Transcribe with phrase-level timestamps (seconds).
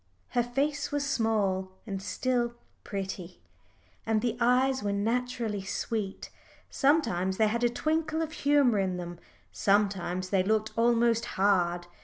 [0.29, 3.39] Her face was small and still pretty,
[4.03, 6.31] and the eyes were naturally sweet,
[6.71, 9.19] sometimes they had a twinkle of humour in them,
[9.51, 11.85] sometimes they looked almost hard.